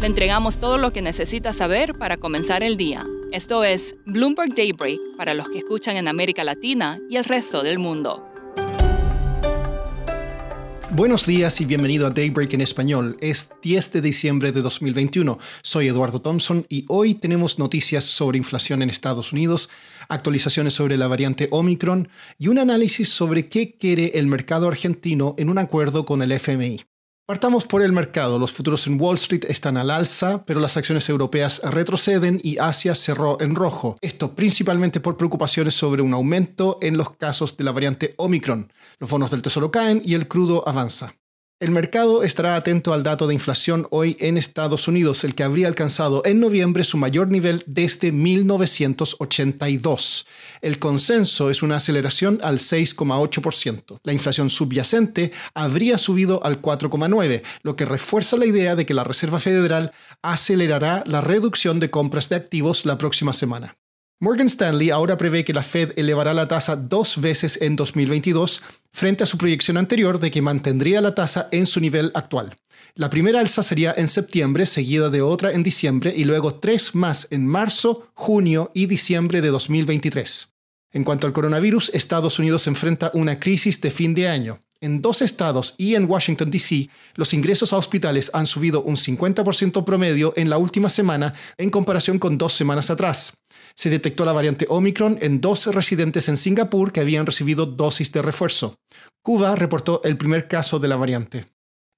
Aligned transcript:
Le 0.00 0.06
entregamos 0.06 0.58
todo 0.58 0.76
lo 0.76 0.92
que 0.92 1.00
necesita 1.00 1.54
saber 1.54 1.94
para 1.94 2.18
comenzar 2.18 2.62
el 2.62 2.76
día. 2.76 3.06
Esto 3.32 3.64
es 3.64 3.96
Bloomberg 4.04 4.54
Daybreak 4.54 5.00
para 5.16 5.32
los 5.32 5.48
que 5.48 5.58
escuchan 5.58 5.96
en 5.96 6.06
América 6.06 6.44
Latina 6.44 6.98
y 7.08 7.16
el 7.16 7.24
resto 7.24 7.62
del 7.62 7.78
mundo. 7.78 8.22
Buenos 10.90 11.24
días 11.24 11.62
y 11.62 11.64
bienvenido 11.64 12.06
a 12.06 12.10
Daybreak 12.10 12.52
en 12.52 12.60
español. 12.60 13.16
Es 13.20 13.50
10 13.62 13.92
de 13.92 14.02
diciembre 14.02 14.52
de 14.52 14.60
2021. 14.60 15.38
Soy 15.62 15.88
Eduardo 15.88 16.20
Thompson 16.20 16.66
y 16.68 16.84
hoy 16.88 17.14
tenemos 17.14 17.58
noticias 17.58 18.04
sobre 18.04 18.36
inflación 18.36 18.82
en 18.82 18.90
Estados 18.90 19.32
Unidos, 19.32 19.70
actualizaciones 20.10 20.74
sobre 20.74 20.98
la 20.98 21.08
variante 21.08 21.48
Omicron 21.50 22.08
y 22.38 22.48
un 22.48 22.58
análisis 22.58 23.08
sobre 23.08 23.48
qué 23.48 23.76
quiere 23.78 24.12
el 24.14 24.26
mercado 24.26 24.68
argentino 24.68 25.34
en 25.38 25.48
un 25.48 25.56
acuerdo 25.56 26.04
con 26.04 26.20
el 26.20 26.32
FMI. 26.32 26.82
Partamos 27.26 27.66
por 27.66 27.82
el 27.82 27.90
mercado. 27.90 28.38
Los 28.38 28.52
futuros 28.52 28.86
en 28.86 29.00
Wall 29.00 29.16
Street 29.16 29.46
están 29.48 29.76
al 29.76 29.90
alza, 29.90 30.44
pero 30.46 30.60
las 30.60 30.76
acciones 30.76 31.08
europeas 31.08 31.60
retroceden 31.64 32.40
y 32.40 32.58
Asia 32.58 32.94
cerró 32.94 33.40
en 33.40 33.56
rojo. 33.56 33.96
Esto 34.00 34.36
principalmente 34.36 35.00
por 35.00 35.16
preocupaciones 35.16 35.74
sobre 35.74 36.02
un 36.02 36.14
aumento 36.14 36.78
en 36.82 36.96
los 36.96 37.10
casos 37.10 37.56
de 37.56 37.64
la 37.64 37.72
variante 37.72 38.14
Omicron. 38.16 38.72
Los 39.00 39.10
bonos 39.10 39.32
del 39.32 39.42
tesoro 39.42 39.72
caen 39.72 40.02
y 40.04 40.14
el 40.14 40.28
crudo 40.28 40.68
avanza. 40.68 41.16
El 41.58 41.70
mercado 41.70 42.22
estará 42.22 42.54
atento 42.54 42.92
al 42.92 43.02
dato 43.02 43.26
de 43.26 43.32
inflación 43.32 43.86
hoy 43.90 44.18
en 44.20 44.36
Estados 44.36 44.88
Unidos, 44.88 45.24
el 45.24 45.34
que 45.34 45.42
habría 45.42 45.68
alcanzado 45.68 46.20
en 46.26 46.38
noviembre 46.38 46.84
su 46.84 46.98
mayor 46.98 47.28
nivel 47.28 47.64
desde 47.64 48.12
1982. 48.12 50.26
El 50.60 50.78
consenso 50.78 51.48
es 51.48 51.62
una 51.62 51.76
aceleración 51.76 52.40
al 52.42 52.58
6,8%. 52.58 54.00
La 54.04 54.12
inflación 54.12 54.50
subyacente 54.50 55.32
habría 55.54 55.96
subido 55.96 56.44
al 56.44 56.60
4,9%, 56.60 57.42
lo 57.62 57.74
que 57.74 57.86
refuerza 57.86 58.36
la 58.36 58.44
idea 58.44 58.76
de 58.76 58.84
que 58.84 58.92
la 58.92 59.04
Reserva 59.04 59.40
Federal 59.40 59.92
acelerará 60.20 61.04
la 61.06 61.22
reducción 61.22 61.80
de 61.80 61.88
compras 61.88 62.28
de 62.28 62.36
activos 62.36 62.84
la 62.84 62.98
próxima 62.98 63.32
semana. 63.32 63.78
Morgan 64.18 64.46
Stanley 64.46 64.88
ahora 64.88 65.18
prevé 65.18 65.44
que 65.44 65.52
la 65.52 65.62
Fed 65.62 65.92
elevará 65.96 66.32
la 66.32 66.48
tasa 66.48 66.74
dos 66.74 67.20
veces 67.20 67.60
en 67.60 67.76
2022 67.76 68.62
frente 68.96 69.24
a 69.24 69.26
su 69.26 69.36
proyección 69.36 69.76
anterior 69.76 70.18
de 70.18 70.30
que 70.30 70.40
mantendría 70.40 71.02
la 71.02 71.14
tasa 71.14 71.48
en 71.52 71.66
su 71.66 71.80
nivel 71.80 72.10
actual. 72.14 72.56
La 72.94 73.10
primera 73.10 73.40
alza 73.40 73.62
sería 73.62 73.94
en 73.94 74.08
septiembre, 74.08 74.64
seguida 74.64 75.10
de 75.10 75.20
otra 75.20 75.52
en 75.52 75.62
diciembre 75.62 76.14
y 76.16 76.24
luego 76.24 76.54
tres 76.54 76.94
más 76.94 77.28
en 77.30 77.46
marzo, 77.46 78.08
junio 78.14 78.70
y 78.72 78.86
diciembre 78.86 79.42
de 79.42 79.48
2023. 79.48 80.54
En 80.92 81.04
cuanto 81.04 81.26
al 81.26 81.34
coronavirus, 81.34 81.90
Estados 81.92 82.38
Unidos 82.38 82.66
enfrenta 82.68 83.10
una 83.12 83.38
crisis 83.38 83.82
de 83.82 83.90
fin 83.90 84.14
de 84.14 84.28
año. 84.28 84.60
En 84.80 85.02
dos 85.02 85.22
estados 85.22 85.74
y 85.78 85.94
en 85.94 86.08
Washington, 86.08 86.50
D.C., 86.50 86.88
los 87.14 87.32
ingresos 87.34 87.72
a 87.72 87.76
hospitales 87.76 88.30
han 88.34 88.46
subido 88.46 88.82
un 88.82 88.96
50% 88.96 89.84
promedio 89.84 90.32
en 90.36 90.50
la 90.50 90.58
última 90.58 90.90
semana 90.90 91.32
en 91.58 91.70
comparación 91.70 92.18
con 92.18 92.38
dos 92.38 92.52
semanas 92.52 92.90
atrás 92.90 93.42
se 93.76 93.90
detectó 93.90 94.24
la 94.24 94.32
variante 94.32 94.66
Omicron 94.68 95.18
en 95.20 95.40
dos 95.40 95.66
residentes 95.66 96.28
en 96.28 96.38
Singapur 96.38 96.92
que 96.92 97.00
habían 97.00 97.26
recibido 97.26 97.66
dosis 97.66 98.10
de 98.10 98.22
refuerzo. 98.22 98.78
Cuba 99.22 99.54
reportó 99.54 100.00
el 100.02 100.16
primer 100.16 100.48
caso 100.48 100.78
de 100.78 100.88
la 100.88 100.96
variante. 100.96 101.46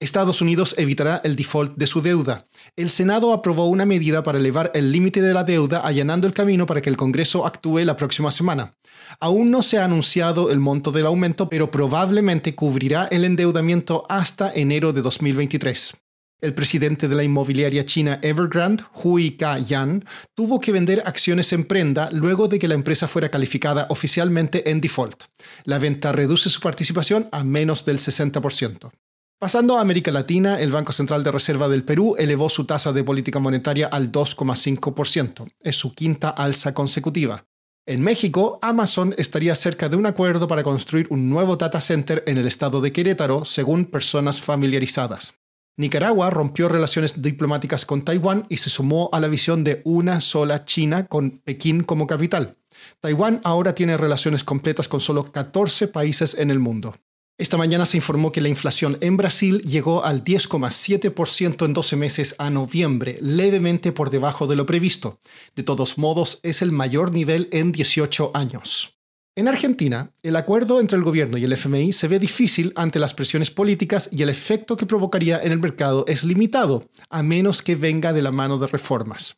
Estados 0.00 0.40
Unidos 0.40 0.76
evitará 0.78 1.20
el 1.24 1.34
default 1.34 1.76
de 1.76 1.88
su 1.88 2.00
deuda. 2.00 2.46
El 2.76 2.88
Senado 2.88 3.32
aprobó 3.32 3.66
una 3.66 3.84
medida 3.84 4.22
para 4.22 4.38
elevar 4.38 4.70
el 4.74 4.92
límite 4.92 5.20
de 5.20 5.34
la 5.34 5.42
deuda 5.42 5.80
allanando 5.80 6.28
el 6.28 6.34
camino 6.34 6.66
para 6.66 6.80
que 6.80 6.88
el 6.88 6.96
Congreso 6.96 7.44
actúe 7.44 7.80
la 7.80 7.96
próxima 7.96 8.30
semana. 8.30 8.76
Aún 9.18 9.50
no 9.50 9.60
se 9.62 9.78
ha 9.78 9.84
anunciado 9.84 10.52
el 10.52 10.60
monto 10.60 10.92
del 10.92 11.06
aumento, 11.06 11.48
pero 11.48 11.72
probablemente 11.72 12.54
cubrirá 12.54 13.08
el 13.10 13.24
endeudamiento 13.24 14.06
hasta 14.08 14.52
enero 14.54 14.92
de 14.92 15.02
2023. 15.02 15.96
El 16.40 16.54
presidente 16.54 17.08
de 17.08 17.16
la 17.16 17.24
inmobiliaria 17.24 17.84
china 17.84 18.20
Evergrande, 18.22 18.84
Hui 19.02 19.32
Ka-yan, 19.32 20.04
tuvo 20.36 20.60
que 20.60 20.70
vender 20.70 21.02
acciones 21.04 21.52
en 21.52 21.64
prenda 21.64 22.08
luego 22.12 22.46
de 22.46 22.60
que 22.60 22.68
la 22.68 22.74
empresa 22.74 23.08
fuera 23.08 23.28
calificada 23.28 23.88
oficialmente 23.90 24.70
en 24.70 24.80
default. 24.80 25.24
La 25.64 25.80
venta 25.80 26.12
reduce 26.12 26.48
su 26.48 26.60
participación 26.60 27.28
a 27.32 27.42
menos 27.42 27.84
del 27.84 27.98
60%. 27.98 28.92
Pasando 29.40 29.78
a 29.78 29.80
América 29.80 30.10
Latina, 30.10 30.58
el 30.58 30.72
Banco 30.72 30.90
Central 30.90 31.22
de 31.22 31.30
Reserva 31.30 31.68
del 31.68 31.84
Perú 31.84 32.16
elevó 32.18 32.48
su 32.48 32.64
tasa 32.64 32.92
de 32.92 33.04
política 33.04 33.38
monetaria 33.38 33.86
al 33.86 34.10
2,5%. 34.10 35.46
Es 35.60 35.76
su 35.76 35.94
quinta 35.94 36.30
alza 36.30 36.74
consecutiva. 36.74 37.46
En 37.86 38.02
México, 38.02 38.58
Amazon 38.62 39.14
estaría 39.16 39.54
cerca 39.54 39.88
de 39.88 39.94
un 39.94 40.06
acuerdo 40.06 40.48
para 40.48 40.64
construir 40.64 41.06
un 41.10 41.30
nuevo 41.30 41.54
data 41.54 41.80
center 41.80 42.24
en 42.26 42.36
el 42.36 42.48
estado 42.48 42.80
de 42.80 42.90
Querétaro, 42.90 43.44
según 43.44 43.84
personas 43.84 44.42
familiarizadas. 44.42 45.38
Nicaragua 45.76 46.30
rompió 46.30 46.68
relaciones 46.68 47.22
diplomáticas 47.22 47.86
con 47.86 48.02
Taiwán 48.02 48.44
y 48.48 48.56
se 48.56 48.70
sumó 48.70 49.08
a 49.12 49.20
la 49.20 49.28
visión 49.28 49.62
de 49.62 49.82
una 49.84 50.20
sola 50.20 50.64
China 50.64 51.06
con 51.06 51.38
Pekín 51.44 51.84
como 51.84 52.08
capital. 52.08 52.56
Taiwán 52.98 53.40
ahora 53.44 53.76
tiene 53.76 53.96
relaciones 53.96 54.42
completas 54.42 54.88
con 54.88 54.98
solo 54.98 55.30
14 55.30 55.86
países 55.86 56.34
en 56.34 56.50
el 56.50 56.58
mundo. 56.58 56.96
Esta 57.38 57.56
mañana 57.56 57.86
se 57.86 57.96
informó 57.96 58.32
que 58.32 58.40
la 58.40 58.48
inflación 58.48 58.98
en 59.00 59.16
Brasil 59.16 59.62
llegó 59.62 60.04
al 60.04 60.24
10,7% 60.24 61.64
en 61.64 61.72
12 61.72 61.94
meses 61.94 62.34
a 62.38 62.50
noviembre, 62.50 63.16
levemente 63.20 63.92
por 63.92 64.10
debajo 64.10 64.48
de 64.48 64.56
lo 64.56 64.66
previsto. 64.66 65.20
De 65.54 65.62
todos 65.62 65.98
modos, 65.98 66.40
es 66.42 66.62
el 66.62 66.72
mayor 66.72 67.12
nivel 67.12 67.48
en 67.52 67.70
18 67.70 68.32
años. 68.34 68.97
En 69.38 69.46
Argentina, 69.46 70.10
el 70.24 70.34
acuerdo 70.34 70.80
entre 70.80 70.98
el 70.98 71.04
gobierno 71.04 71.38
y 71.38 71.44
el 71.44 71.52
FMI 71.52 71.92
se 71.92 72.08
ve 72.08 72.18
difícil 72.18 72.72
ante 72.74 72.98
las 72.98 73.14
presiones 73.14 73.52
políticas 73.52 74.08
y 74.10 74.24
el 74.24 74.30
efecto 74.30 74.76
que 74.76 74.84
provocaría 74.84 75.40
en 75.40 75.52
el 75.52 75.60
mercado 75.60 76.04
es 76.08 76.24
limitado, 76.24 76.90
a 77.08 77.22
menos 77.22 77.62
que 77.62 77.76
venga 77.76 78.12
de 78.12 78.20
la 78.20 78.32
mano 78.32 78.58
de 78.58 78.66
reformas. 78.66 79.36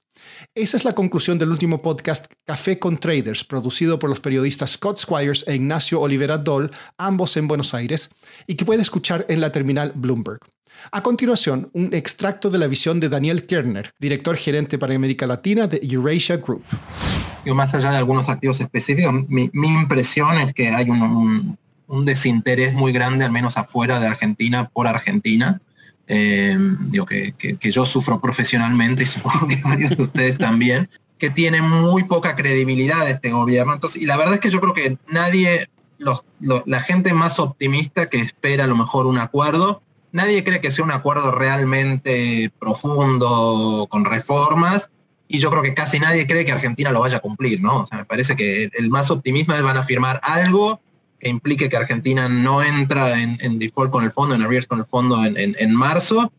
Esa 0.55 0.79
es 0.79 0.87
la 0.87 0.95
conclusión 0.95 1.39
del 1.39 1.51
último 1.51 1.83
podcast 1.83 2.33
Café 2.47 2.79
con 2.79 2.99
Traders, 2.99 3.45
producido 3.45 3.99
por 3.99 4.09
los 4.09 4.21
periodistas 4.21 4.71
Scott 4.71 4.97
Squires 4.97 5.45
e 5.47 5.55
Ignacio 5.55 6.01
Olivera 6.01 6.39
Doll, 6.39 6.71
ambos 6.97 7.37
en 7.37 7.47
Buenos 7.47 7.75
Aires, 7.75 8.09
y 8.47 8.55
que 8.55 8.65
puede 8.65 8.81
escuchar 8.81 9.27
en 9.29 9.43
la 9.43 9.53
terminal 9.53 9.93
Bloomberg. 9.95 10.41
A 10.93 11.03
continuación, 11.03 11.71
un 11.73 11.93
extracto 11.93 12.51
de 12.51 12.59
la 12.59 12.67
visión 12.67 13.01
de 13.01 13.09
Daniel 13.09 13.47
Kerner, 13.47 13.93
director 13.99 14.37
gerente 14.37 14.79
para 14.79 14.95
América 14.95 15.27
Latina 15.27 15.67
de 15.67 15.81
Eurasia 15.83 16.37
Group 16.37 16.65
más 17.55 17.75
allá 17.75 17.91
de 17.91 17.97
algunos 17.97 18.29
activos 18.29 18.61
específicos, 18.61 19.13
mi, 19.29 19.51
impresión 19.53 20.39
es 20.39 20.53
que 20.53 20.69
hay 20.69 20.91
un, 20.91 21.59
desinterés 22.05 22.73
muy 22.73 22.93
grande, 22.93 23.25
al 23.25 23.33
menos 23.33 23.57
afuera 23.57 23.99
de 23.99 24.07
Argentina, 24.07 24.69
por 24.69 24.87
Argentina. 24.87 25.61
Eh, 26.07 26.57
digo 26.89 27.07
que, 27.07 27.35
yo 27.61 27.85
sufro 27.85 28.21
profesionalmente 28.21 29.05
y 29.05 29.07
supongo 29.07 29.49
que 29.49 29.57
varios 29.57 29.97
de 29.97 30.03
ustedes 30.03 30.39
también, 30.39 30.89
que 31.19 31.31
tiene 31.31 31.63
muy 31.63 32.05
poca 32.05 32.37
credibilidad 32.37 33.09
este 33.09 33.31
gobierno. 33.31 33.75
Entonces, 33.75 34.01
y 34.03 34.07
la 34.07 34.17
verdad 34.17 34.35
es 34.35 34.41
que 34.41 34.51
yo 34.51 34.61
creo 34.61 34.75
que 34.75 34.99
nadie, 35.09 35.69
la 36.39 36.81
gente 36.81 37.13
más 37.13 37.39
optimista 37.39 38.09
que 38.09 38.21
espera 38.21 38.65
a 38.65 38.69
lo 38.69 38.77
mejor 38.77 39.07
un 39.07 39.19
acuerdo, 39.19 39.83
nadie 40.13 40.45
cree 40.45 40.61
que 40.61 40.71
sea 40.71 40.85
un 40.85 40.91
acuerdo 40.91 41.33
realmente 41.33 42.53
profundo 42.59 43.87
con 43.91 44.05
reformas 44.05 44.91
y 45.33 45.39
yo 45.39 45.51
creo 45.51 45.63
que 45.63 45.75
casi 45.75 46.01
nadie 46.01 46.27
cree 46.27 46.45
que 46.45 46.51
Argentina 46.51 46.91
lo 46.91 47.01
vaya 47.01 47.19
a 47.19 47.21
cumplir, 47.21 47.61
¿no? 47.61 47.83
O 47.83 47.87
sea, 47.87 47.99
me 47.99 48.05
parece 48.05 48.35
que 48.35 48.69
el 48.77 48.91
más 48.91 49.13
optimismo 49.13 49.55
es 49.55 49.63
van 49.63 49.77
a 49.77 49.85
firmar 49.85 50.21
algo 50.25 50.81
que 51.21 51.29
implique 51.29 51.69
que 51.69 51.77
Argentina 51.77 52.29
no 52.29 52.65
entra 52.65 53.21
en, 53.21 53.59
default 53.59 53.93
con 53.93 54.03
el 54.03 54.11
fondo, 54.11 54.35
en 54.35 54.43
arrears 54.43 54.67
con 54.67 54.81
el 54.81 54.87
fondo 54.87 55.25
en, 55.25 55.75
marzo, 55.75 56.33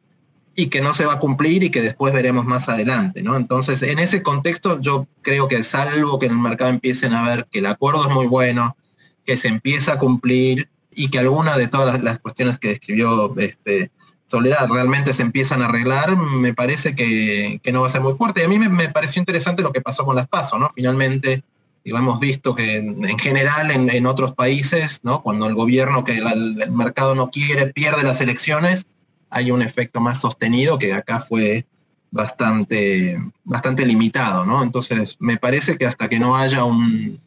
y 0.55 0.67
que 0.67 0.81
no 0.81 0.93
se 0.93 1.05
va 1.05 1.13
a 1.13 1.19
cumplir 1.19 1.63
y 1.63 1.69
que 1.69 1.81
después 1.81 2.13
veremos 2.13 2.45
más 2.45 2.67
adelante, 2.67 3.21
¿no? 3.21 3.37
Entonces, 3.37 3.81
en 3.83 3.99
ese 3.99 4.23
contexto, 4.23 4.81
yo 4.81 5.07
creo 5.21 5.47
que 5.47 5.63
salvo 5.63 6.19
que 6.19 6.25
en 6.25 6.33
el 6.33 6.39
mercado 6.39 6.71
empiecen 6.71 7.13
a 7.13 7.25
ver 7.25 7.47
que 7.49 7.59
el 7.59 7.67
acuerdo 7.67 8.07
es 8.07 8.13
muy 8.13 8.25
bueno, 8.25 8.75
que 9.23 9.37
se 9.37 9.47
empieza 9.47 9.93
a 9.93 9.99
cumplir 9.99 10.67
y 10.93 11.09
que 11.09 11.19
alguna 11.19 11.57
de 11.57 11.67
todas 11.67 12.01
las, 12.01 12.19
cuestiones 12.19 12.57
que 12.57 12.69
describió 12.69 13.33
este, 13.37 13.91
Soledad 14.25 14.67
realmente 14.69 15.13
se 15.13 15.23
empiezan 15.23 15.61
a 15.61 15.65
arreglar, 15.65 16.15
me 16.15 16.53
parece 16.53 16.95
que, 16.95 17.59
no 17.71 17.81
va 17.81 17.87
a 17.87 17.91
ser 17.91 18.01
muy 18.01 18.13
fuerte. 18.13 18.41
Y 18.41 18.43
a 18.45 18.47
mí 18.47 18.59
me, 18.59 18.89
pareció 18.89 19.19
interesante 19.19 19.61
lo 19.61 19.73
que 19.73 19.81
pasó 19.81 20.05
con 20.05 20.15
las 20.15 20.27
PASO, 20.27 20.57
¿no? 20.57 20.69
Finalmente, 20.73 21.43
hemos 21.83 22.19
visto 22.19 22.55
que 22.55 22.77
en, 22.77 23.19
general 23.19 23.71
en, 23.71 24.05
otros 24.05 24.33
países, 24.33 25.01
¿no? 25.03 25.21
Cuando 25.21 25.47
el 25.47 25.55
gobierno 25.55 26.03
que 26.03 26.17
el 26.17 26.71
mercado 26.71 27.15
no 27.15 27.29
quiere 27.29 27.67
pierde 27.67 28.03
las 28.03 28.21
elecciones, 28.21 28.87
hay 29.29 29.51
un 29.51 29.61
efecto 29.61 29.99
más 29.99 30.21
sostenido 30.21 30.79
que 30.79 30.93
acá 30.93 31.19
fue 31.19 31.65
bastante, 32.11 33.17
bastante 33.43 33.85
limitado, 33.85 34.45
¿no? 34.45 34.63
Entonces, 34.63 35.15
me 35.19 35.37
parece 35.37 35.77
que 35.77 35.85
hasta 35.85 36.09
que 36.09 36.19
no 36.19 36.35
haya 36.35 36.63
un, 36.65 37.19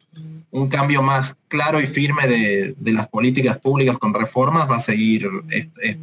cambio 0.69 1.03
más 1.03 1.37
claro 1.49 1.81
y 1.81 1.87
firme 1.87 2.29
de, 2.29 2.93
las 2.93 3.09
políticas 3.09 3.59
públicas 3.59 3.99
con 3.99 4.15
reformas, 4.15 4.71
va 4.71 4.77
a 4.77 4.81
seguir, 4.81 5.29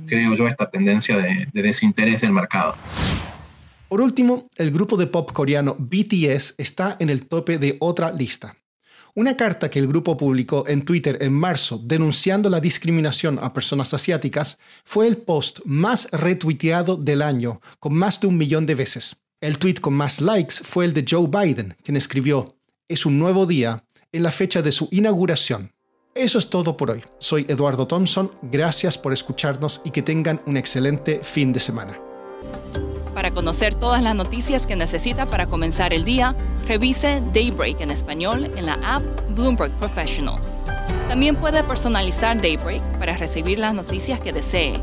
creo 0.06 0.36
yo, 0.36 0.48
esta 0.48 0.69
tendencia 0.69 1.18
de, 1.18 1.48
de 1.51 1.62
desinterés 1.62 2.21
del 2.21 2.33
mercado. 2.33 2.75
Por 3.88 4.01
último, 4.01 4.50
el 4.57 4.71
grupo 4.71 4.98
de 4.98 5.07
pop 5.07 5.31
coreano 5.31 5.75
BTS 5.80 6.56
está 6.57 6.98
en 7.00 7.09
el 7.09 7.27
tope 7.27 7.57
de 7.57 7.77
otra 7.80 8.12
lista. 8.12 8.56
Una 9.13 9.36
carta 9.36 9.69
que 9.69 9.80
el 9.80 9.88
grupo 9.88 10.15
publicó 10.15 10.65
en 10.68 10.83
Twitter 10.83 11.18
en 11.19 11.33
marzo 11.33 11.81
denunciando 11.83 12.50
la 12.50 12.62
discriminación 12.62 13.39
a 13.42 13.54
personas 13.54 13.94
asiáticas 13.94 14.57
fue 14.86 15.07
el 15.07 15.18
post 15.18 15.59
más 15.65 16.07
retuiteado 16.12 16.95
del 16.95 17.21
año, 17.21 17.59
con 17.80 17.94
más 17.94 18.21
de 18.21 18.27
un 18.27 18.38
millón 18.38 18.65
de 18.65 18.75
veces. 18.75 19.18
El 19.42 19.57
tweet 19.57 19.75
con 19.81 19.95
más 19.95 20.21
likes 20.21 20.56
fue 20.63 20.86
el 20.86 20.94
de 20.94 21.06
Joe 21.09 21.27
Biden, 21.27 21.75
quien 21.83 21.97
escribió, 21.97 22.56
es 22.88 23.06
un 23.06 23.19
nuevo 23.19 23.45
día 23.45 23.83
en 24.13 24.23
la 24.23 24.31
fecha 24.31 24.61
de 24.61 24.71
su 24.71 24.87
inauguración. 24.91 25.71
Eso 26.13 26.39
es 26.39 26.49
todo 26.49 26.75
por 26.75 26.91
hoy. 26.91 27.03
Soy 27.19 27.45
Eduardo 27.47 27.87
Thompson, 27.87 28.31
gracias 28.41 28.97
por 28.97 29.13
escucharnos 29.13 29.81
y 29.85 29.91
que 29.91 30.01
tengan 30.01 30.41
un 30.45 30.57
excelente 30.57 31.21
fin 31.23 31.53
de 31.53 31.61
semana. 31.61 31.97
Para 33.13 33.31
conocer 33.31 33.75
todas 33.75 34.03
las 34.03 34.15
noticias 34.15 34.67
que 34.67 34.75
necesita 34.75 35.25
para 35.25 35.47
comenzar 35.47 35.93
el 35.93 36.03
día, 36.03 36.35
revise 36.67 37.21
Daybreak 37.33 37.79
en 37.81 37.91
español 37.91 38.51
en 38.57 38.65
la 38.65 38.73
app 38.83 39.03
Bloomberg 39.29 39.71
Professional. 39.73 40.39
También 41.07 41.35
puede 41.35 41.63
personalizar 41.63 42.41
Daybreak 42.41 42.81
para 42.99 43.17
recibir 43.17 43.59
las 43.59 43.73
noticias 43.73 44.19
que 44.19 44.33
desee. 44.33 44.81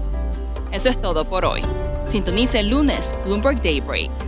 Eso 0.73 0.89
es 0.89 1.01
todo 1.01 1.25
por 1.27 1.45
hoy. 1.45 1.63
Sintonice 2.09 2.61
el 2.61 2.71
lunes 2.71 3.15
Bloomberg 3.25 3.61
Daybreak 3.63 4.28